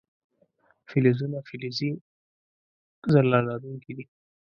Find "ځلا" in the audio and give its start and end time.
3.13-3.39